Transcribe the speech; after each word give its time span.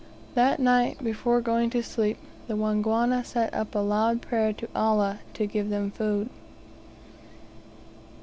That 0.33 0.59
night, 0.59 1.03
before 1.03 1.41
going 1.41 1.69
to 1.69 1.83
sleep, 1.83 2.17
the 2.47 2.55
Wangwana 2.55 3.23
set 3.23 3.53
up 3.53 3.75
a 3.75 3.85
loud 3.85 4.23
prayer 4.23 4.51
to 4.51 4.67
"Allah" 4.73 5.19
to 5.35 5.45
give 5.45 5.69
them 5.69 5.91
food. 5.91 6.27